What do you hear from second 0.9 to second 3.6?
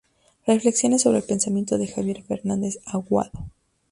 sobre el pensamiento de Javier Fernández Aguado".